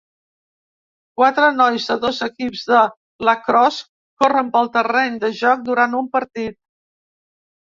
Quatre 1.19 1.49
nois 1.57 1.85
de 1.89 1.97
dos 2.05 2.21
equips 2.27 2.63
de 2.69 2.79
lacrosse 3.29 3.85
corren 4.25 4.51
pel 4.57 4.73
terreny 4.79 5.21
de 5.27 5.31
joc 5.43 5.63
durant 5.69 5.95
un 6.01 6.11
partit. 6.19 6.59